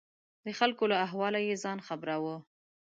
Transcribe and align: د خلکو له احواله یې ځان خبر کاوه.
د 0.45 0.47
خلکو 0.59 0.83
له 0.91 0.97
احواله 1.05 1.39
یې 1.47 1.55
ځان 1.63 1.77
خبر 1.87 2.09
کاوه. 2.13 2.35